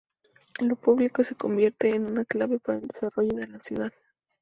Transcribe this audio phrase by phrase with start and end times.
[0.61, 3.93] Lo público se convierte en una clave para el desarrollo de la ciudad.